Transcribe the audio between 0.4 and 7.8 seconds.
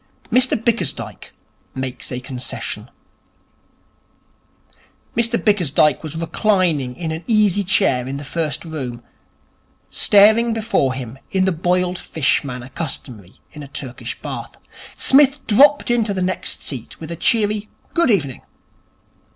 Bickersdyke Makes a Concession Mr Bickersdyke was reclining in an easy